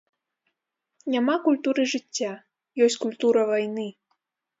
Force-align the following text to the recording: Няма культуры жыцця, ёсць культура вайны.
Няма 1.15 1.35
культуры 1.47 1.85
жыцця, 1.93 2.31
ёсць 2.87 2.97
культура 3.05 3.45
вайны. 3.51 3.87